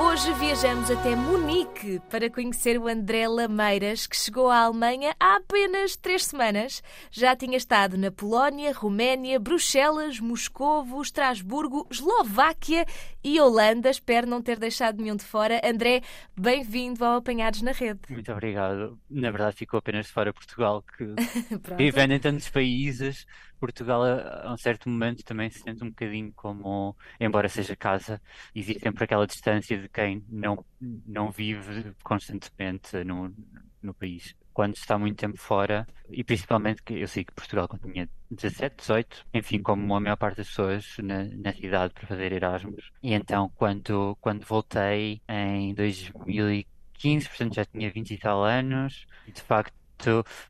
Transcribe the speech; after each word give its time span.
Hoje 0.00 0.32
viajamos 0.34 0.88
até 0.92 1.16
Munique 1.16 2.00
para 2.08 2.30
conhecer 2.30 2.78
o 2.78 2.86
André 2.86 3.26
Lameiras, 3.26 4.06
que 4.06 4.16
chegou 4.16 4.48
à 4.48 4.60
Alemanha 4.60 5.12
há 5.18 5.36
apenas 5.36 5.96
três 5.96 6.24
semanas. 6.24 6.84
Já 7.10 7.34
tinha 7.34 7.56
estado 7.56 7.98
na 7.98 8.08
Polónia, 8.08 8.72
Roménia, 8.72 9.40
Bruxelas, 9.40 10.20
Moscovo, 10.20 11.02
Estrasburgo, 11.02 11.84
Eslováquia 11.90 12.86
e 13.24 13.40
Holanda. 13.40 13.90
Espero 13.90 14.24
não 14.24 14.40
ter 14.40 14.60
deixado 14.60 15.02
nenhum 15.02 15.16
de 15.16 15.24
fora. 15.24 15.60
André, 15.64 16.02
bem-vindo 16.36 17.04
ao 17.04 17.16
Apanhados 17.16 17.60
na 17.62 17.72
Rede. 17.72 18.00
Muito 18.08 18.30
obrigado. 18.30 18.96
Na 19.10 19.32
verdade, 19.32 19.56
ficou 19.56 19.78
apenas 19.78 20.06
de 20.06 20.12
fora 20.12 20.32
Portugal, 20.32 20.80
que 20.96 21.06
vivendo 21.76 22.12
em 22.12 22.20
tantos 22.20 22.48
países, 22.48 23.26
Portugal 23.58 24.02
a, 24.04 24.52
um 24.52 24.56
certo 24.56 24.88
momento 24.88 25.24
também 25.24 25.50
se 25.50 25.60
sente 25.60 25.82
um 25.84 25.88
bocadinho 25.88 26.32
como, 26.34 26.96
embora 27.20 27.48
seja 27.48 27.76
casa, 27.76 28.20
existe 28.54 28.82
sempre 28.82 29.04
aquela 29.04 29.26
distância 29.26 29.78
de 29.78 29.88
quem 29.88 30.24
não, 30.28 30.64
não 31.06 31.30
vive 31.30 31.94
constantemente 32.02 33.02
no, 33.04 33.34
no 33.82 33.94
país. 33.94 34.34
Quando 34.52 34.74
está 34.74 34.98
muito 34.98 35.16
tempo 35.16 35.38
fora, 35.38 35.86
e 36.10 36.24
principalmente 36.24 36.82
que 36.82 36.94
eu 36.94 37.06
sei 37.06 37.24
que 37.24 37.32
Portugal, 37.32 37.68
quando 37.68 37.92
tinha 37.92 38.08
17, 38.30 38.76
18, 38.76 39.26
enfim, 39.32 39.62
como 39.62 39.94
a 39.94 40.00
maior 40.00 40.16
parte 40.16 40.38
das 40.38 40.48
pessoas 40.48 40.96
na, 40.98 41.24
na 41.24 41.52
cidade 41.52 41.94
para 41.94 42.06
fazer 42.06 42.32
Erasmus. 42.32 42.90
E 43.02 43.14
então, 43.14 43.50
quando, 43.54 44.16
quando 44.20 44.44
voltei 44.44 45.22
em 45.28 45.74
2015, 45.74 47.28
portanto 47.28 47.54
já 47.54 47.64
tinha 47.64 47.90
20 47.90 48.10
e 48.10 48.18
tal 48.18 48.42
anos, 48.42 49.06
de 49.32 49.40
facto 49.42 49.77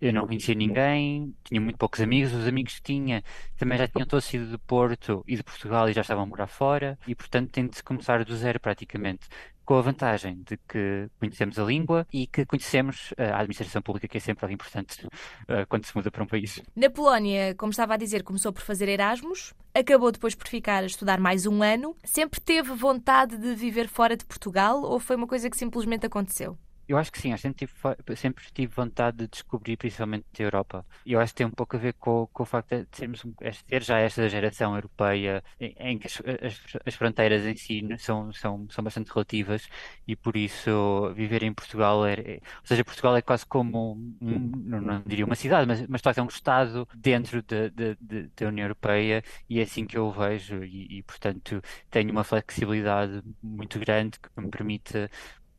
eu 0.00 0.12
não 0.12 0.26
conhecia 0.26 0.54
ninguém, 0.54 1.34
tinha 1.44 1.60
muito 1.60 1.78
poucos 1.78 2.00
amigos, 2.00 2.32
os 2.32 2.46
amigos 2.46 2.76
que 2.76 2.82
tinha 2.82 3.22
também 3.56 3.78
já 3.78 3.88
tinham 3.88 4.06
todos 4.06 4.24
sido 4.24 4.46
de 4.46 4.58
Porto 4.58 5.24
e 5.26 5.36
de 5.36 5.42
Portugal 5.42 5.88
e 5.88 5.92
já 5.92 6.02
estavam 6.02 6.24
a 6.24 6.26
morar 6.26 6.46
fora, 6.46 6.98
e 7.06 7.14
portanto 7.14 7.50
tem 7.50 7.66
de 7.66 7.82
começar 7.82 8.24
do 8.24 8.36
zero 8.36 8.60
praticamente. 8.60 9.28
Com 9.64 9.74
a 9.74 9.82
vantagem 9.82 10.42
de 10.46 10.56
que 10.66 11.10
conhecemos 11.20 11.58
a 11.58 11.62
língua 11.62 12.06
e 12.10 12.26
que 12.26 12.46
conhecemos 12.46 13.12
eh, 13.18 13.30
a 13.30 13.40
administração 13.40 13.82
pública, 13.82 14.08
que 14.08 14.16
é 14.16 14.20
sempre 14.20 14.46
algo 14.46 14.54
importante 14.54 15.06
eh, 15.46 15.66
quando 15.66 15.84
se 15.84 15.94
muda 15.94 16.10
para 16.10 16.22
um 16.22 16.26
país. 16.26 16.62
Na 16.74 16.88
Polónia, 16.88 17.54
como 17.54 17.70
estava 17.70 17.92
a 17.92 17.98
dizer, 17.98 18.22
começou 18.22 18.50
por 18.50 18.62
fazer 18.62 18.88
Erasmus, 18.88 19.52
acabou 19.74 20.10
depois 20.10 20.34
por 20.34 20.48
ficar 20.48 20.82
a 20.82 20.86
estudar 20.86 21.20
mais 21.20 21.44
um 21.44 21.62
ano. 21.62 21.94
Sempre 22.02 22.40
teve 22.40 22.72
vontade 22.72 23.36
de 23.36 23.54
viver 23.54 23.88
fora 23.88 24.16
de 24.16 24.24
Portugal 24.24 24.80
ou 24.80 24.98
foi 24.98 25.16
uma 25.16 25.26
coisa 25.26 25.50
que 25.50 25.56
simplesmente 25.58 26.06
aconteceu? 26.06 26.56
Eu 26.88 26.96
acho 26.96 27.12
que 27.12 27.20
sim, 27.20 27.32
acho 27.34 27.42
que 27.42 27.48
sempre 27.48 27.66
tive, 27.66 28.16
sempre 28.16 28.44
tive 28.52 28.72
vontade 28.74 29.18
de 29.18 29.28
descobrir 29.28 29.76
principalmente 29.76 30.24
a 30.40 30.42
Europa. 30.42 30.86
E 31.04 31.12
eu 31.12 31.20
acho 31.20 31.34
que 31.34 31.36
tem 31.38 31.46
um 31.46 31.50
pouco 31.50 31.76
a 31.76 31.78
ver 31.78 31.92
com, 31.94 32.26
com 32.32 32.42
o 32.42 32.46
facto 32.46 32.70
de 32.76 32.88
sermos, 32.96 33.22
ter 33.66 33.82
já 33.82 33.98
esta 33.98 34.26
geração 34.26 34.74
europeia 34.74 35.44
em, 35.60 35.98
que 35.98 36.06
as, 36.06 36.14
as- 36.42 36.62
as 36.86 36.94
fronteiras 36.94 37.44
em 37.44 37.54
si 37.56 37.82
n- 37.82 37.98
são, 37.98 38.32
são, 38.32 38.66
são 38.70 38.82
bastante 38.82 39.10
relativas 39.12 39.68
e 40.06 40.16
por 40.16 40.34
isso 40.36 41.12
viver 41.14 41.42
em 41.42 41.52
Portugal 41.52 42.06
é, 42.06 42.14
é- 42.14 42.34
ou 42.60 42.66
seja, 42.66 42.82
Portugal 42.84 43.14
é 43.16 43.22
quase 43.22 43.44
como, 43.44 43.92
um, 44.20 44.38
não, 44.64 44.80
não 44.80 45.02
diria 45.02 45.26
uma 45.26 45.36
cidade, 45.36 45.66
mas, 45.66 45.86
mas 45.86 46.00
de 46.00 46.04
facto 46.04 46.18
é 46.18 46.22
um 46.22 46.26
Estado 46.28 46.88
dentro 46.94 47.42
da 47.42 47.68
da- 47.68 47.96
da- 48.00 48.28
da 48.36 48.46
União 48.48 48.64
Europeia 48.64 49.22
e 49.48 49.60
é 49.60 49.62
assim 49.62 49.84
que 49.86 49.96
eu 49.98 50.06
o 50.06 50.12
vejo 50.12 50.64
e, 50.64 50.98
e, 50.98 51.02
portanto 51.02 51.60
tenho 51.90 52.10
uma 52.10 52.24
flexibilidade 52.24 53.22
muito 53.42 53.78
grande 53.78 54.18
que 54.18 54.28
me 54.40 54.48
permite 54.48 55.08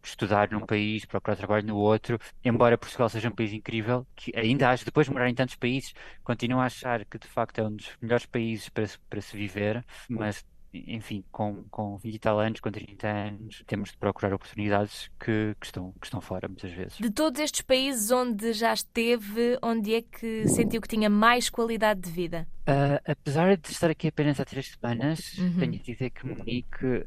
estudar 0.04 0.50
num 0.52 0.66
país, 0.66 1.06
procurar 1.06 1.36
trabalho 1.36 1.66
no 1.68 1.78
outro, 1.78 2.18
embora 2.44 2.78
Portugal 2.78 3.10
seja 3.10 3.30
um 3.30 3.36
país 3.36 3.54
incrível, 3.54 4.06
que 4.16 4.32
ainda 4.36 4.70
acho, 4.70 4.86
depois 4.86 5.08
de 5.08 5.14
morar 5.14 5.30
em 5.30 5.36
tantos 5.36 5.56
países, 5.56 5.94
continuo 6.24 6.60
a 6.60 6.66
achar 6.66 7.06
que 7.06 7.18
de 7.20 7.28
facto 7.28 7.60
é 7.60 7.64
um 7.64 7.76
dos 7.76 7.90
melhores 8.02 8.26
países 8.26 8.70
para 8.70 8.88
se, 8.88 8.98
para 9.10 9.22
se 9.22 9.36
viver, 9.36 9.84
mas 10.10 10.46
enfim, 10.72 11.24
com, 11.32 11.64
com 11.72 11.98
20 11.98 12.14
e 12.14 12.20
tal 12.20 12.40
anos, 12.40 12.60
com 12.60 12.70
30 12.72 13.08
anos, 13.08 13.64
temos 13.66 13.90
de 13.90 13.98
procurar 13.98 14.34
oportunidades 14.36 15.10
que, 15.20 15.56
que 15.60 15.66
estão, 15.66 15.92
que 16.00 16.06
estão 16.06 16.22
fora 16.22 16.48
muitas 16.48 16.72
vezes. 16.72 16.96
De 17.00 17.10
todos 17.10 17.42
estes 17.42 17.62
países 17.62 18.12
onde 18.12 18.54
já 18.54 18.72
esteve, 18.72 19.58
onde 19.64 19.96
é 19.96 20.04
que 20.04 20.48
sentiu 20.48 20.80
que 20.80 20.88
tinha 20.88 21.10
mais 21.10 21.50
qualidade 21.50 22.02
de 22.02 22.12
vida? 22.12 22.48
Ah, 22.68 23.02
apesar 23.04 23.58
de 23.58 23.72
estar 23.72 23.90
aqui 23.90 24.10
apenas 24.10 24.40
há 24.40 24.46
três 24.46 24.68
semanas, 24.80 25.36
Uhum. 25.40 25.58
tenho 25.58 25.72
de 25.72 25.80
dizer 25.80 26.12
que 26.12 26.28
Munique 26.28 27.04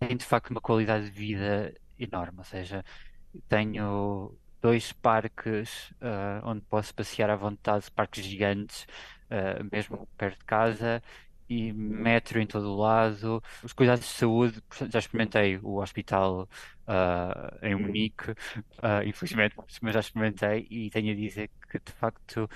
tem 0.00 0.16
de 0.16 0.24
facto 0.24 0.50
uma 0.50 0.60
qualidade 0.62 1.04
de 1.04 1.10
vida 1.10 1.74
enorme. 1.98 2.38
Ou 2.38 2.44
seja, 2.44 2.84
tenho 3.48 4.36
dois 4.60 4.92
parques 4.92 5.92
ah, 6.00 6.40
onde 6.44 6.62
posso 6.62 6.94
passear 6.94 7.30
à 7.30 7.36
vontade, 7.36 7.90
parques 7.90 8.24
gigantes, 8.24 8.86
ah, 9.30 9.62
mesmo 9.70 10.06
perto 10.16 10.38
de 10.38 10.44
casa, 10.44 11.02
e 11.48 11.72
metro 11.72 12.40
em 12.40 12.46
todo 12.46 12.72
o 12.72 12.76
lado. 12.76 13.42
Os 13.62 13.72
cuidados 13.72 14.04
de 14.06 14.12
saúde, 14.12 14.62
já 14.88 14.98
experimentei 14.98 15.58
o 15.62 15.80
hospital 15.80 16.48
ah, 16.86 17.58
em 17.62 17.74
Munique, 17.74 18.34
infelizmente, 19.06 19.56
mas 19.82 19.94
já 19.94 20.00
experimentei 20.00 20.66
e 20.70 20.90
tenho 20.90 21.12
a 21.12 21.16
dizer 21.16 21.50
que 21.70 21.78
de 21.78 21.92
facto 21.92 22.48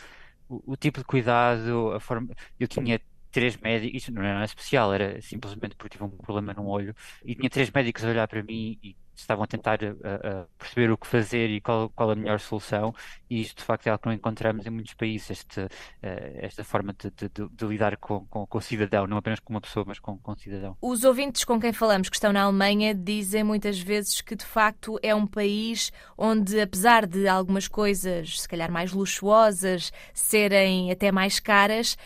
o, 0.49 0.73
o 0.73 0.77
tipo 0.77 0.99
de 1.01 1.05
cuidado, 1.05 1.93
a 1.93 2.01
forma. 2.01 2.35
Eu 2.59 2.69
tinha 2.69 3.01
três 3.31 3.57
médicos, 3.57 3.99
isto 3.99 4.13
não 4.13 4.23
era 4.23 4.35
nada 4.35 4.45
especial, 4.47 4.93
era 4.95 5.21
simplesmente 5.21 5.77
porque 5.77 5.99
tive 5.99 6.05
um 6.05 6.11
problema 6.11 6.55
num 6.55 6.67
olho, 6.67 6.95
e 7.25 7.35
tinha 7.35 7.51
três 7.51 7.71
médicos 7.71 8.05
a 8.05 8.09
olhar 8.09 8.29
para 8.29 8.43
mim 8.43 8.79
e 8.83 8.97
estavam 9.21 9.45
a 9.45 9.47
tentar 9.47 9.79
a- 9.83 10.43
a 10.43 10.47
perceber 10.59 10.91
o 10.91 10.97
que 10.99 11.07
fazer 11.07 11.49
e 11.51 11.61
qual, 11.61 11.89
qual 11.91 12.11
a 12.11 12.15
melhor 12.15 12.39
solução, 12.41 12.95
e 13.31 13.41
isto 13.41 13.59
de 13.59 13.65
facto 13.65 13.87
é 13.87 13.91
algo 13.91 14.03
que 14.03 14.09
não 14.09 14.15
encontramos 14.15 14.67
em 14.67 14.71
muitos 14.71 14.95
países, 14.95 15.31
este, 15.31 15.67
eh, 16.03 16.39
esta 16.43 16.63
forma 16.65 16.93
de, 16.93 17.11
de- 17.11 17.49
de- 17.51 17.67
lidar 17.67 17.97
com, 17.97 18.25
com, 18.27 18.47
com 18.47 18.59
o 18.59 18.61
cidadão, 18.61 19.07
não 19.07 19.17
apenas 19.17 19.41
com 19.41 19.53
uma 19.53 19.61
pessoa, 19.61 19.85
mas 19.87 19.99
com, 19.99 20.17
com 20.19 20.33
o 20.33 20.37
cidadão. 20.39 20.77
Os 20.81 21.05
ouvintes 21.05 21.45
com 21.45 21.59
quem 21.61 21.73
falamos 21.73 22.09
que 22.09 22.17
estão 22.17 22.33
na 22.33 22.43
Alemanha 22.43 22.95
dizem 22.95 23.43
muitas 23.43 23.79
vezes 23.79 24.21
que 24.21 24.37
de 24.37 24.45
facto 24.45 24.99
é 25.03 25.15
um 25.15 25.27
país 25.27 25.91
onde, 26.17 26.61
apesar 26.61 27.07
de 27.07 27.27
algumas 27.27 27.67
coisas, 27.69 28.41
se 28.41 28.49
calhar 28.49 28.71
mais 28.71 28.93
luxuosas, 28.93 29.93
serem 30.15 30.91
até 30.91 31.11
mais 31.11 31.41
caras, 31.41 31.97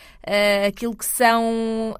aquilo 0.67 0.95
que 0.95 1.05
são 1.05 1.95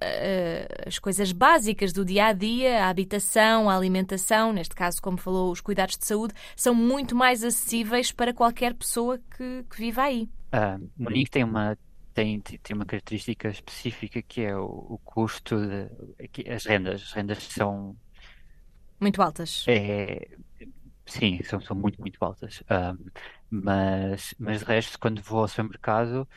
as 0.86 1.00
coisas 1.00 1.32
básicas 1.32 1.92
do 1.94 2.04
dia 2.06 2.28
a 2.28 2.34
dia, 2.34 2.86
a 2.86 2.90
habitação, 2.90 3.70
a 3.70 3.76
alimentação, 3.76 4.52
neste 4.54 4.76
caso, 4.76 5.01
como 5.02 5.18
falou, 5.18 5.52
os 5.52 5.62
cuidados 5.62 5.98
de 5.98 6.06
saúde, 6.06 6.34
são 6.56 6.74
muito 6.76 7.16
mais 7.16 7.44
acessíveis 7.44 8.12
para 8.12 8.34
qualquer 8.34 8.74
pessoa 8.76 9.20
que, 9.38 9.64
que 9.70 9.78
viva 9.78 10.04
aí. 10.04 10.30
Ah, 10.52 10.78
Munique 10.98 11.32
tem 11.32 11.44
uma 11.44 11.78
tem, 12.14 12.42
tem 12.42 12.76
uma 12.76 12.86
característica 12.86 13.50
específica 13.50 14.22
que 14.22 14.42
é 14.42 14.56
o, 14.56 14.66
o 14.66 15.00
custo 15.00 15.56
de, 15.66 15.90
as 16.52 16.66
rendas. 16.66 17.02
As 17.04 17.12
rendas 17.14 17.44
são 17.44 17.98
Muito 19.00 19.22
altas. 19.22 19.52
É, 19.68 20.28
sim, 21.06 21.42
são, 21.44 21.62
são 21.62 21.76
muito, 21.78 22.00
muito 22.02 22.18
altas. 22.24 22.64
Ahm, 22.70 22.98
mas, 23.50 24.34
mas 24.40 24.60
de 24.60 24.66
resto, 24.66 25.00
quando 25.00 25.22
vou 25.22 25.42
ao 25.42 25.48
supermercado, 25.48 26.28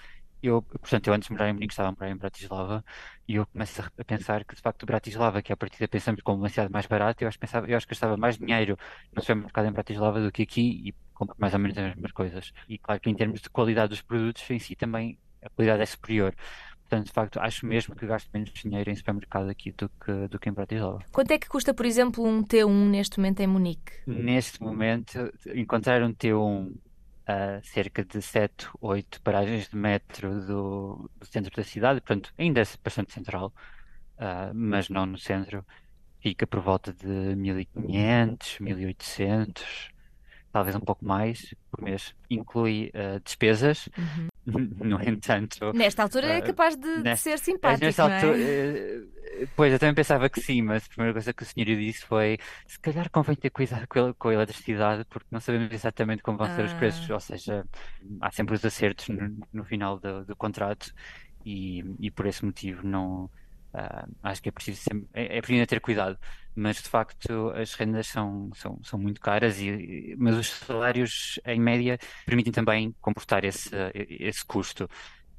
eu, 0.46 0.62
portanto, 0.62 1.06
eu 1.08 1.14
antes 1.14 1.28
de 1.28 1.32
morar 1.32 1.48
em 1.48 1.52
Munique 1.52 1.72
estava 1.72 1.88
a 1.88 1.92
morar 1.92 2.10
em 2.10 2.16
Bratislava 2.16 2.84
e 3.26 3.36
eu 3.36 3.46
começo 3.46 3.82
a, 3.82 4.04
pensar 4.04 4.44
que, 4.44 4.54
de 4.54 4.60
facto, 4.60 4.84
Bratislava, 4.84 5.42
que 5.42 5.52
à 5.52 5.56
partida 5.56 5.88
pensamos 5.88 6.22
como 6.22 6.38
uma 6.38 6.48
cidade 6.48 6.72
mais 6.72 6.86
barata, 6.86 7.24
eu 7.24 7.28
acho, 7.28 7.38
que 7.38 7.40
pensava, 7.40 7.66
eu 7.68 7.76
acho 7.76 7.86
que 7.86 7.94
gastava 7.94 8.16
mais 8.16 8.36
dinheiro 8.36 8.78
no 9.12 9.20
supermercado 9.20 9.66
em 9.66 9.72
Bratislava 9.72 10.20
do 10.20 10.30
que 10.30 10.42
aqui 10.42 10.88
e 10.88 10.94
compro 11.14 11.34
mais 11.38 11.54
ou 11.54 11.60
menos 11.60 11.78
as 11.78 11.84
mesmas 11.94 12.12
coisas. 12.12 12.52
E 12.68 12.78
claro 12.78 13.00
que 13.00 13.08
em 13.08 13.14
termos 13.14 13.40
de 13.40 13.48
qualidade 13.48 13.90
dos 13.90 14.02
produtos 14.02 14.48
em 14.50 14.58
si 14.58 14.74
também 14.74 15.18
a 15.42 15.48
qualidade 15.50 15.82
é 15.82 15.86
superior. 15.86 16.34
Portanto, 16.82 17.06
de 17.06 17.12
facto, 17.12 17.40
acho 17.40 17.66
mesmo 17.66 17.96
que 17.96 18.06
gasto 18.06 18.28
menos 18.32 18.50
dinheiro 18.50 18.90
em 18.90 18.94
supermercado 18.94 19.48
aqui 19.48 19.72
do 19.72 19.88
que, 19.88 20.28
do 20.28 20.38
que 20.38 20.48
em 20.48 20.52
Bratislava. 20.52 21.00
Quanto 21.10 21.30
é 21.30 21.38
que 21.38 21.48
custa, 21.48 21.72
por 21.72 21.86
exemplo, 21.86 22.24
um 22.24 22.42
T1 22.42 22.90
neste 22.90 23.18
momento 23.18 23.40
em 23.40 23.46
Munique? 23.46 23.92
Neste 24.06 24.62
momento, 24.62 25.32
encontrar 25.54 26.02
um 26.02 26.12
T1 26.12 26.74
a 27.26 27.60
cerca 27.62 28.04
de 28.04 28.20
7, 28.22 28.68
8 28.80 29.20
paragens 29.22 29.68
de 29.68 29.76
metro 29.76 30.40
do, 30.46 31.10
do 31.16 31.26
centro 31.26 31.54
da 31.56 31.64
cidade, 31.64 32.00
portanto, 32.00 32.32
ainda 32.38 32.60
é 32.60 32.64
bastante 32.82 33.12
central, 33.12 33.52
ah, 34.18 34.52
mas 34.54 34.88
não 34.88 35.06
no 35.06 35.18
centro, 35.18 35.64
fica 36.20 36.46
por 36.46 36.60
volta 36.60 36.92
de 36.92 37.06
1500, 37.36 38.58
1800, 38.60 39.90
talvez 40.52 40.76
um 40.76 40.80
pouco 40.80 41.04
mais 41.04 41.54
por 41.70 41.82
mês. 41.82 42.14
Inclui 42.30 42.90
ah, 42.94 43.18
despesas, 43.24 43.88
no 44.46 45.00
entanto. 45.02 45.72
Nesta 45.74 46.02
altura 46.02 46.26
é 46.26 46.38
Ah, 46.38 46.42
capaz 46.42 46.76
de, 46.76 46.82
de 46.82 47.02
nesta- 47.02 47.30
ser 47.30 47.38
É, 47.38 47.38
simpático, 47.38 47.86
nessa 47.86 48.02
não 48.04 48.10
é? 48.10 48.20
altura, 48.20 48.38
eh, 48.38 49.02
pois, 49.56 49.72
eu 49.72 49.78
também 49.78 49.94
pensava 49.94 50.28
que 50.30 50.40
sim, 50.40 50.62
mas 50.62 50.84
a 50.84 50.88
primeira 50.88 51.12
coisa 51.12 51.32
que 51.32 51.42
o 51.42 51.46
senhor 51.46 51.66
disse 51.66 52.04
foi 52.06 52.38
se 52.66 52.78
calhar 52.80 53.10
convém 53.10 53.36
ter 53.36 53.50
cuidado 53.50 53.86
com 53.88 53.98
a, 54.08 54.14
com 54.14 54.28
a 54.28 54.34
eletricidade, 54.34 55.04
porque 55.06 55.28
não 55.30 55.40
sabemos 55.40 55.72
exatamente 55.72 56.22
como 56.22 56.38
vão 56.38 56.48
ser 56.48 56.64
os 56.64 56.72
preços, 56.74 57.08
Ah. 57.08 57.14
ou 57.14 57.20
seja, 57.20 57.64
há 58.20 58.30
sempre 58.32 58.54
os 58.54 58.64
acertos 58.64 59.08
no, 59.08 59.46
no 59.52 59.64
final 59.64 59.98
do, 59.98 60.24
do 60.24 60.36
contrato 60.36 60.92
e, 61.44 61.82
e 62.00 62.10
por 62.10 62.26
esse 62.26 62.44
motivo 62.44 62.86
não, 62.86 63.30
ah, 63.72 64.06
acho 64.22 64.42
que 64.42 64.48
é 64.48 64.52
preciso 64.52 64.80
sempre, 64.82 65.08
é, 65.12 65.38
é 65.38 65.40
preciso 65.40 65.66
ter 65.66 65.80
cuidado, 65.80 66.18
mas 66.54 66.76
de 66.82 66.88
facto 66.88 67.50
as 67.50 67.74
rendas 67.74 68.06
são, 68.08 68.50
são, 68.54 68.80
são 68.84 68.98
muito 68.98 69.20
caras, 69.20 69.60
e, 69.60 70.14
mas 70.18 70.36
os 70.36 70.48
salários 70.50 71.40
em 71.46 71.60
média 71.60 71.98
permitem 72.26 72.52
também 72.52 72.94
comportar 73.00 73.44
esse, 73.44 73.70
esse 73.94 74.44
custo. 74.44 74.88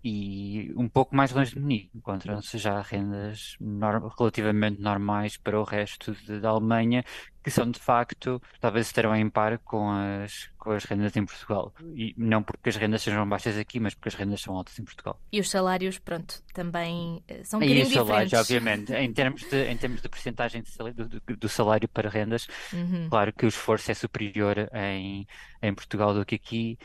E 0.08 0.72
um 0.78 0.88
pouco 0.88 1.16
mais 1.16 1.32
longe 1.32 1.56
de 1.56 1.60
Munique. 1.60 1.90
Encontram-se 1.96 2.60
já 2.60 2.80
rendas 2.80 3.56
nor- 3.60 4.14
relativamente 4.20 4.80
normais 4.80 5.36
para 5.36 5.60
o 5.60 5.64
resto 5.64 6.14
de- 6.14 6.40
da 6.40 6.50
Alemanha, 6.50 7.04
que 7.44 7.50
são 7.50 7.70
de 7.72 7.80
facto, 7.80 8.40
talvez 8.60 8.86
estarão 8.86 9.16
em 9.16 9.28
par 9.30 9.58
com 9.60 9.90
as, 9.90 10.50
com 10.60 10.70
as 10.72 10.84
rendas 10.84 11.16
em 11.18 11.26
Portugal. 11.26 11.74
E 11.96 12.14
não 12.18 12.44
porque 12.44 12.70
as 12.70 12.76
rendas 12.76 13.02
sejam 13.02 13.28
baixas 13.28 13.58
aqui, 13.58 13.80
mas 13.80 13.96
porque 13.96 14.10
as 14.10 14.16
rendas 14.16 14.42
são 14.42 14.56
altas 14.56 14.78
em 14.78 14.84
Portugal. 14.84 15.20
E 15.32 15.40
os 15.40 15.50
salários, 15.50 15.98
pronto, 15.98 16.40
também 16.54 17.24
eh, 17.28 17.44
são 17.44 17.60
um 17.60 17.64
E 17.64 17.82
os 17.82 17.90
salários, 17.92 18.30
diferentes. 18.30 18.34
obviamente, 18.40 18.94
em 18.94 19.12
termos 19.12 19.42
de, 19.42 19.64
em 19.72 19.78
termos 19.78 20.02
de 20.04 20.10
percentagem 20.10 20.62
de 20.62 20.70
sal- 20.70 20.94
do, 20.94 21.08
do- 21.08 21.38
do 21.38 21.50
salário 21.50 21.90
para 21.90 22.10
rendas, 22.10 22.48
Uhum. 22.72 23.08
claro 23.10 23.34
que 23.34 23.46
o 23.46 23.50
esforço 23.50 23.90
é 23.90 23.94
superior 23.96 24.70
em, 24.72 25.26
em 25.64 25.74
Portugal 25.74 26.14
do 26.14 26.24
que 26.26 26.36
aqui, 26.36 26.78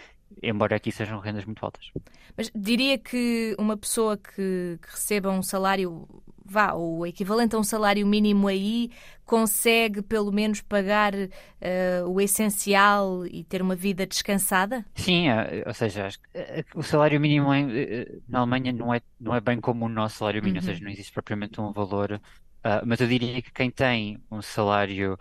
embora 0.42 0.76
aqui 0.76 0.92
sejam 0.92 1.18
rendas 1.20 1.44
muito 1.44 1.64
altas. 1.64 1.90
Mas 2.36 2.50
diria 2.54 2.98
que 2.98 3.54
uma 3.58 3.76
pessoa 3.76 4.16
que, 4.16 4.78
que 4.82 4.90
receba 4.90 5.30
um 5.30 5.42
salário, 5.42 6.06
vá, 6.44 6.72
o 6.74 7.04
equivalente 7.06 7.54
a 7.54 7.58
um 7.58 7.62
salário 7.64 8.06
mínimo 8.06 8.48
aí, 8.48 8.90
consegue 9.24 10.02
pelo 10.02 10.32
menos 10.32 10.60
pagar 10.60 11.12
eh, 11.60 12.02
o 12.06 12.20
essencial 12.20 13.26
e 13.26 13.44
ter 13.44 13.62
uma 13.62 13.76
vida 13.76 14.06
descansada? 14.06 14.84
Sim, 14.96 15.28
é, 15.28 15.62
ou 15.66 15.72
seja, 15.72 16.08
é, 16.34 16.64
o 16.74 16.82
salário 16.82 17.18
mínimo 17.20 17.54
em- 17.54 17.70
eh, 17.72 18.06
na 18.28 18.40
Alemanha 18.40 18.72
não 18.72 18.92
é, 18.92 19.00
não 19.18 19.34
é 19.34 19.40
bem 19.40 19.60
como 19.60 19.86
o 19.86 19.88
nosso 19.88 20.16
salário 20.18 20.42
mínimo, 20.42 20.58
ou 20.58 20.62
Uhum. 20.62 20.64
seja, 20.64 20.84
não 20.84 20.90
existe 20.90 21.12
propriamente 21.12 21.60
um 21.60 21.72
valor, 21.72 22.20
ah, 22.62 22.82
mas 22.84 23.00
eu 23.00 23.06
diria 23.08 23.40
que 23.40 23.50
quem 23.52 23.70
tem 23.70 24.22
um 24.30 24.42
salário, 24.42 25.16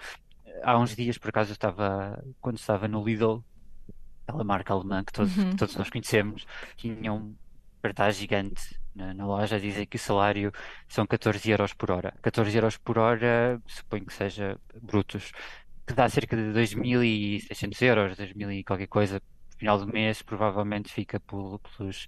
há 0.63 0.77
uns 0.79 0.95
dias 0.95 1.17
por 1.17 1.29
acaso 1.29 1.51
eu 1.51 1.53
estava, 1.53 2.21
quando 2.41 2.57
estava 2.57 2.88
no 2.88 3.03
Lidl, 3.06 3.44
aquela 4.29 4.43
marca 4.43 4.73
alemã 4.73 5.03
que 5.03 5.11
todos, 5.13 5.35
Uhum. 5.37 5.49
que 5.51 5.55
todos 5.57 5.75
nós 5.75 5.89
conhecemos, 5.89 6.45
tinha 6.77 7.11
um 7.13 7.35
cartaz 7.81 8.17
gigante 8.17 8.79
na, 8.95 9.13
na 9.13 9.25
loja 9.25 9.55
a 9.55 9.59
dizer 9.59 9.85
que 9.85 9.95
o 9.95 9.99
salário 9.99 10.51
são 10.87 11.05
14 11.07 11.49
euros 11.49 11.73
por 11.73 11.91
hora. 11.91 12.13
14 12.21 12.55
euros 12.57 12.77
por 12.77 12.97
hora, 12.97 13.61
suponho 13.67 14.05
que 14.05 14.13
seja 14.13 14.57
brutos, 14.81 15.31
que 15.87 15.93
dá 15.93 16.07
cerca 16.09 16.35
de 16.35 16.51
2.600 16.53 17.81
euros, 17.81 18.17
2.000 18.17 18.51
e 18.51 18.63
qualquer 18.63 18.87
coisa, 18.87 19.15
no 19.53 19.57
final 19.57 19.77
do 19.79 19.87
mês, 19.87 20.21
provavelmente 20.21 20.91
fica 20.91 21.19
por- 21.19 21.59
pelos 21.77 22.07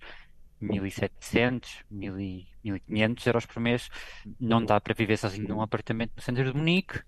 1.700, 0.61 1.83
1.000 1.89 2.19
e 2.19 2.47
1.500 2.63 3.25
euros 3.27 3.45
por 3.45 3.59
mês. 3.59 3.89
Não 4.39 4.63
dá 4.63 4.79
para 4.79 4.93
viver 4.93 5.17
sozinho 5.17 5.47
num 5.47 5.61
apartamento 5.61 6.13
no 6.15 6.21
centro 6.21 6.43
de 6.43 6.53
Munique, 6.55 7.01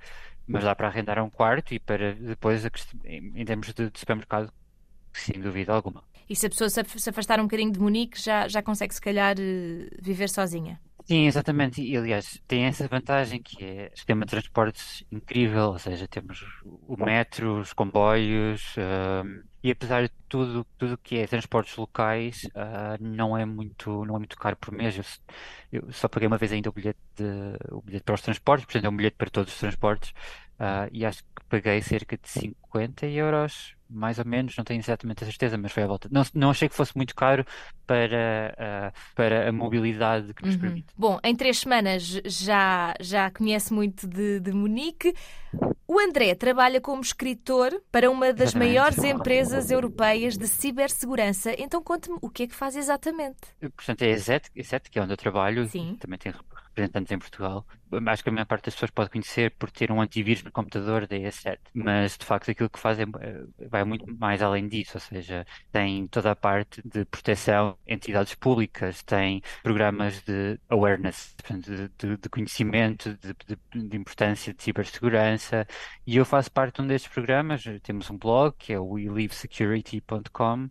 mas 0.47 0.63
dá 0.63 0.75
para 0.75 0.87
arrendar 0.87 1.19
um 1.23 1.29
quarto 1.29 1.73
e 1.73 1.79
para 1.79 2.13
depois, 2.15 2.65
em 3.05 3.45
termos 3.45 3.73
de, 3.73 3.89
de 3.89 3.99
supermercado, 3.99 4.51
sem 5.13 5.39
dúvida 5.41 5.73
alguma. 5.73 6.03
E 6.31 6.35
se 6.35 6.45
a 6.47 6.49
pessoa 6.49 6.69
se 6.69 6.79
af- 6.81 6.99
se 7.03 7.09
afastar 7.09 7.39
um 7.39 7.43
bocadinho 7.43 7.71
de 7.71 7.79
Munique, 7.79 8.19
já, 8.21 8.47
já 8.47 8.61
consegue, 8.63 8.93
se 8.93 9.01
calhar, 9.01 9.35
eh, 9.39 9.89
viver 10.01 10.29
sozinha? 10.29 10.79
Sim, 11.05 11.25
exatamente. 11.27 11.81
E 11.81 11.97
aliás, 11.97 12.41
tem 12.47 12.63
essa 12.65 12.87
vantagem 12.87 13.41
que 13.43 13.61
é 13.63 13.91
o 13.93 13.97
sistema 13.97 14.25
de 14.25 14.29
transportes 14.31 15.03
incrível, 15.11 15.71
ou 15.71 15.79
seja, 15.79 16.07
temos 16.07 16.39
o 16.63 16.95
metro, 16.97 17.59
os 17.59 17.73
comboios, 17.73 18.73
ahm, 18.77 19.43
e 19.61 19.69
apesar 19.71 20.03
de 20.03 20.09
tudo, 20.29 20.65
tudo 20.77 20.97
que 20.97 21.17
é 21.17 21.27
transportes 21.27 21.75
locais, 21.75 22.47
ah, 22.55 22.97
não 23.01 23.37
é 23.37 23.45
muito, 23.45 24.05
não 24.05 24.15
é 24.15 24.19
muito 24.19 24.37
caro 24.37 24.55
por 24.55 24.71
mês. 24.73 24.95
Eu, 24.97 25.03
eu 25.83 25.91
só 25.91 26.07
paguei 26.07 26.27
uma 26.27 26.37
vez 26.37 26.53
ainda 26.53 26.69
o 26.69 26.73
bilhete 26.73 26.99
de, 27.17 27.23
o 27.71 27.81
bilhete 27.81 28.03
para 28.05 28.15
os 28.15 28.21
transportes, 28.21 28.65
portanto 28.65 28.85
é 28.85 28.89
um 28.89 28.95
bilhete 28.95 29.17
para 29.17 29.29
todos 29.29 29.53
os 29.53 29.59
transportes, 29.59 30.13
ah, 30.57 30.87
e 30.91 31.05
acho 31.05 31.21
que 31.23 31.43
paguei 31.49 31.81
cerca 31.81 32.17
de 32.17 32.29
50 32.29 33.05
euros, 33.07 33.75
mais 33.93 34.19
ou 34.19 34.25
menos, 34.25 34.55
não 34.57 34.63
tenho 34.63 34.79
exatamente 34.79 35.23
a 35.23 35.27
certeza, 35.27 35.57
mas 35.57 35.71
foi 35.71 35.83
à 35.83 35.87
volta. 35.87 36.09
Não, 36.11 36.23
não 36.33 36.49
achei 36.49 36.67
que 36.67 36.75
fosse 36.75 36.95
muito 36.95 37.15
caro 37.15 37.45
para, 37.85 38.55
ah, 38.57 38.93
para 39.15 39.49
a 39.49 39.51
mobilidade 39.51 40.33
que 40.33 40.43
nos 40.45 40.55
Uhum. 40.55 40.61
permite. 40.61 40.87
Bom, 40.97 41.19
em 41.23 41.35
três 41.35 41.59
semanas 41.59 42.03
já, 42.25 42.93
já 42.99 43.29
conhece 43.31 43.73
muito 43.73 44.07
de, 44.07 44.39
de 44.39 44.51
Munique. 44.51 45.13
O 45.87 45.99
André 45.99 46.33
trabalha 46.33 46.81
como 46.81 47.01
escritor 47.01 47.71
para 47.91 48.09
uma 48.09 48.33
das 48.33 48.49
Exatamente. 48.49 48.69
maiores 48.69 48.97
empresas 49.03 49.69
europeias 49.69 50.37
de 50.37 50.47
cibersegurança. 50.47 51.53
Então 51.59 51.81
conte-me 51.83 52.17
o 52.21 52.29
que 52.29 52.43
é 52.43 52.47
que 52.47 52.55
faz 52.55 52.75
exatamente. 52.75 53.37
Portanto, 53.75 54.01
é 54.01 54.07
a 54.07 54.09
ESET, 54.11 54.49
ESET, 54.55 54.89
que 54.89 54.97
é 54.97 55.01
onde 55.01 55.13
eu 55.13 55.17
trabalho, 55.17 55.67
Sim. 55.67 55.95
também 55.99 56.17
tem 56.17 56.31
representantes 56.75 57.11
em 57.11 57.19
Portugal. 57.19 57.65
Acho 58.07 58.23
que 58.23 58.29
a 58.29 58.31
maior 58.31 58.45
parte 58.45 58.65
das 58.65 58.73
pessoas 58.73 58.91
pode 58.91 59.09
conhecer 59.11 59.51
por 59.57 59.69
ter 59.71 59.91
um 59.91 60.01
antivírus 60.01 60.43
no 60.43 60.51
computador 60.51 61.05
da 61.07 61.15
ESET, 61.17 61.61
mas 61.73 62.17
de 62.17 62.25
facto 62.25 62.49
aquilo 62.51 62.69
que 62.69 62.79
faz 62.79 62.97
é, 62.99 63.05
vai 63.69 63.83
muito 63.83 64.05
mais 64.17 64.41
além 64.41 64.67
disso, 64.67 64.93
ou 64.95 65.01
seja, 65.01 65.45
tem 65.71 66.07
toda 66.07 66.31
a 66.31 66.35
parte 66.35 66.81
de 66.87 67.05
proteção, 67.05 67.77
entidades 67.87 68.33
públicas, 68.35 69.03
tem 69.03 69.41
programas 69.61 70.21
de 70.23 70.59
awareness, 70.69 71.35
de, 71.49 71.89
de- 71.97 72.17
de 72.17 72.29
conhecimento, 72.29 73.15
de- 73.17 73.35
de 73.89 73.97
importância 73.97 74.53
de 74.53 74.63
cibersegurança, 74.63 75.65
e 76.05 76.17
eu 76.17 76.25
faço 76.25 76.51
parte 76.51 76.75
de 76.77 76.81
um 76.81 76.87
destes 76.87 77.11
programas. 77.11 77.63
Temos 77.83 78.09
um 78.09 78.17
blog 78.17 78.55
que 78.57 78.73
é 78.73 78.79
o 78.79 78.85
welivesecurity.com 78.93 80.69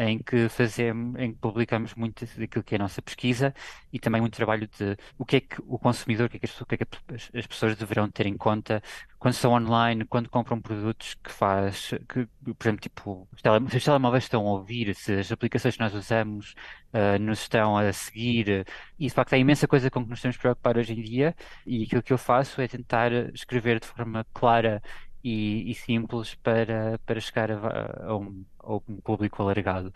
em 0.00 0.18
que 0.22 0.48
fazemos, 0.48 1.18
em 1.20 1.32
que 1.32 1.38
publicamos 1.38 1.94
muito 1.94 2.24
daquilo 2.38 2.64
que 2.64 2.74
é 2.74 2.78
a 2.78 2.80
nossa 2.80 3.02
pesquisa 3.02 3.54
e 3.92 3.98
também 3.98 4.20
muito 4.20 4.34
trabalho 4.36 4.66
de 4.68 4.96
o 5.18 5.24
que 5.24 5.36
é 5.36 5.40
que 5.40 5.56
o 5.66 5.78
consumidor, 5.78 6.26
o 6.26 6.30
que 6.30 6.36
é 6.36 6.40
que 6.40 6.46
as, 6.46 6.52
que 6.62 6.74
é 6.74 6.76
que 6.78 6.84
as- 7.14 7.30
as 7.34 7.46
pessoas 7.46 7.76
deverão 7.76 8.10
ter 8.10 8.26
em 8.26 8.36
conta 8.36 8.82
quando 9.18 9.34
estão 9.34 9.52
online, 9.52 10.04
quando 10.06 10.28
compram 10.30 10.60
produtos 10.60 11.14
que 11.22 11.30
faz, 11.30 11.90
que, 12.08 12.26
por 12.54 12.62
exemplo, 12.64 12.80
tipo, 12.80 13.28
se 13.70 13.76
os 13.76 13.84
telemóveis 13.84 14.24
estão 14.24 14.46
a 14.46 14.50
ouvir, 14.52 14.94
se 14.94 15.12
as 15.18 15.30
aplicações 15.32 15.74
que 15.76 15.80
nós 15.82 15.94
usamos 15.94 16.54
ah, 16.92 17.18
nos 17.18 17.40
estão 17.42 17.76
a 17.76 17.92
seguir, 17.92 18.64
e 18.98 19.06
de 19.06 19.12
facto 19.14 19.32
há 19.34 19.38
imensa 19.38 19.68
coisa 19.68 19.90
com 19.90 20.02
que 20.04 20.10
nos 20.10 20.20
temos 20.20 20.34
de 20.36 20.40
preocupar 20.40 20.76
hoje 20.78 20.92
em 20.94 21.02
dia, 21.02 21.34
e 21.66 21.82
aquilo 21.84 22.02
que 22.02 22.12
eu 22.12 22.18
faço 22.18 22.60
é 22.60 22.68
tentar 22.68 23.12
escrever 23.34 23.80
de 23.80 23.86
forma 23.86 24.26
clara 24.32 24.82
e, 25.22 25.70
e 25.70 25.74
simples 25.74 26.34
para, 26.36 26.98
para 27.06 27.20
chegar 27.20 27.50
a, 27.50 28.06
a 28.12 28.16
um, 28.16 28.44
a 28.58 28.74
um 28.76 28.80
público 29.02 29.42
alargado. 29.42 29.92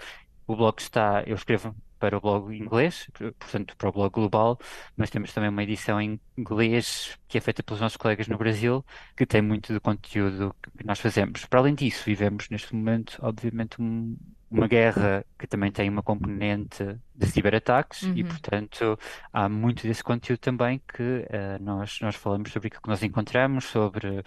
O 0.47 0.57
blog 0.57 0.79
está, 0.81 1.23
eu 1.27 1.35
escrevo 1.37 1.75
para 1.99 2.19
o 2.19 2.21
blog 2.21 2.55
inglês, 2.55 3.09
por- 3.15 3.33
portanto 3.35 3.75
para 3.77 3.89
o 3.89 3.93
blog 3.93 4.13
global, 4.13 4.59
mas 4.97 5.09
temos 5.11 5.33
também 5.33 5.49
uma 5.49 5.63
edição 5.63 5.99
em 6.01 6.21
inglês 6.37 7.17
que 7.27 7.39
é 7.39 7.41
feita 7.41 7.63
pelos 7.63 7.81
nossos 7.81 7.97
colegas 7.97 8.29
no 8.29 8.37
Brasil, 8.37 8.85
que 9.17 9.25
tem 9.27 9.41
muito 9.41 9.73
do 9.73 9.81
conteúdo 9.81 10.55
que 10.79 10.85
nós 10.87 10.99
fazemos. 11.01 11.47
Para 11.47 11.61
além 11.61 11.75
disso, 11.75 12.05
vivemos 12.05 12.49
neste 12.51 12.75
momento, 12.75 13.19
obviamente, 13.23 13.81
um- 13.81 14.17
uma 14.51 14.69
guerra 14.69 15.25
que 15.39 15.47
também 15.47 15.73
tem 15.73 15.89
uma 15.89 16.03
componente 16.03 16.85
de 17.15 17.27
ciberataques 17.27 18.11
e, 18.15 18.23
Uhum. 18.23 18.29
portanto, 18.29 18.99
há 19.33 19.49
muito 19.49 19.83
desse 19.87 20.05
conteúdo 20.05 20.39
também 20.41 20.81
que 20.87 21.27
eh, 21.29 21.59
nós, 21.59 21.99
nós 22.03 22.15
falamos 22.17 22.53
sobre 22.53 22.69
aquilo 22.69 22.83
que 22.83 22.89
nós 22.89 23.03
encontramos, 23.03 23.65
sobre 23.65 24.23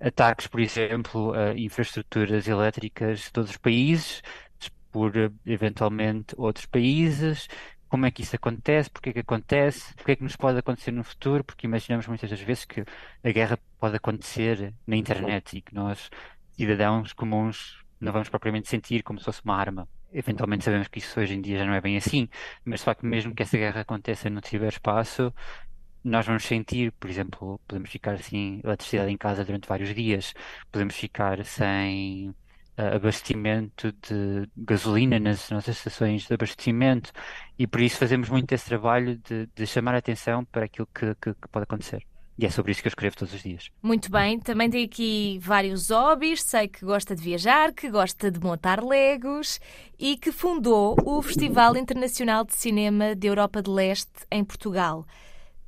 ataques, 0.00 0.46
por 0.46 0.60
exemplo, 0.60 1.32
a 1.34 1.54
infraestruturas 1.58 2.48
elétricas 2.48 3.30
de 3.32 3.38
outros 3.38 3.56
países, 3.56 4.22
por 4.90 5.16
eh, 5.16 5.30
eventualmente 5.46 6.34
outros 6.36 6.66
países. 6.66 7.48
Como 7.88 8.06
é 8.06 8.10
que 8.10 8.22
isso 8.22 8.36
acontece? 8.36 8.90
Porque 8.90 9.10
é 9.10 9.12
que 9.12 9.18
acontece? 9.20 9.94
Porque 9.94 10.12
é 10.12 10.16
que 10.16 10.22
nos 10.22 10.36
pode 10.36 10.58
acontecer 10.58 10.92
no 10.92 11.02
futuro? 11.02 11.42
Porque 11.42 11.66
imaginamos 11.66 12.06
muitas 12.06 12.30
das 12.30 12.40
vezes 12.40 12.64
que 12.64 12.84
a 13.24 13.30
guerra 13.30 13.58
pode 13.78 13.96
acontecer 13.96 14.72
na 14.86 14.96
internet 14.96 15.58
e 15.58 15.60
que 15.60 15.74
nós, 15.74 16.08
cidadãos 16.56 17.12
comuns, 17.12 17.84
não 18.00 18.12
vamos 18.12 18.28
propriamente 18.28 18.68
sentir 18.68 19.02
como 19.02 19.18
se 19.18 19.24
fosse 19.24 19.42
uma 19.44 19.56
arma. 19.56 19.88
Eventualmente 20.12 20.64
sabemos 20.64 20.88
que 20.88 20.98
isso 20.98 21.18
hoje 21.20 21.34
em 21.34 21.40
dia 21.40 21.58
já 21.58 21.64
não 21.64 21.74
é 21.74 21.80
bem 21.80 21.96
assim, 21.96 22.28
mas 22.64 22.80
de 22.80 22.84
facto, 22.84 23.06
mesmo 23.06 23.34
que 23.34 23.42
essa 23.42 23.56
guerra 23.56 23.80
aconteça 23.82 24.30
no 24.30 24.40
ciberespaço, 24.44 25.32
nós 26.04 26.26
vamos 26.26 26.44
sentir, 26.44 26.92
por 26.92 27.08
exemplo, 27.10 27.60
podemos 27.66 27.90
ficar 27.90 28.18
sem 28.22 28.60
eletricidade 28.64 29.10
em 29.12 29.16
casa 29.18 29.44
durante 29.44 29.68
vários 29.68 29.94
dias, 29.94 30.32
podemos 30.70 30.94
ficar 30.96 31.44
sem 31.44 32.34
ah, 32.76 32.96
abastecimento 32.96 33.92
de 33.92 34.48
gasolina 34.56 35.18
nas 35.18 35.50
nossas 35.50 35.76
estações 35.76 36.26
de 36.26 36.34
abastecimento 36.34 37.12
e 37.58 37.66
por 37.66 37.80
isso 37.80 37.96
fazemos 37.98 38.28
muito 38.28 38.52
esse 38.52 38.66
trabalho 38.66 39.16
de, 39.18 39.46
de 39.54 39.66
chamar 39.66 39.94
a 39.94 39.98
atenção 39.98 40.44
para 40.44 40.64
aquilo 40.64 40.88
que, 40.94 41.14
que- 41.16 41.34
que 41.34 41.48
pode 41.48 41.64
acontecer. 41.64 42.04
E 42.38 42.46
é 42.46 42.50
sobre 42.50 42.72
isso 42.72 42.80
que 42.80 42.88
eu 42.88 42.90
escrevo 42.90 43.16
todos 43.16 43.34
os 43.34 43.42
dias. 43.42 43.68
Muito 43.82 44.10
bem, 44.10 44.38
também 44.40 44.70
tem 44.70 44.82
aqui 44.86 45.38
vários 45.42 45.90
hobbies. 45.90 46.40
Sei 46.42 46.68
que 46.68 46.86
gosta 46.86 47.14
de 47.14 47.22
viajar, 47.22 47.70
que 47.74 47.90
gosta 47.90 48.30
de 48.30 48.40
montar 48.40 48.82
legos 48.82 49.60
e 49.98 50.16
que 50.16 50.32
fundou 50.32 50.96
o 51.04 51.20
Festival 51.20 51.76
Internacional 51.76 52.42
de 52.46 52.54
Cinema 52.54 53.14
de 53.14 53.26
Europa 53.26 53.60
de 53.62 53.68
Leste 53.70 54.10
em 54.30 54.42
Portugal. 54.42 55.04